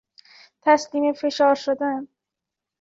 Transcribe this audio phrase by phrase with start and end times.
[0.61, 2.07] تسلیم فشار شدن